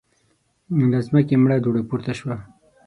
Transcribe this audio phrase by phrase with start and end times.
[0.91, 2.35] له ځمکې مړه دوړه پورته شوه.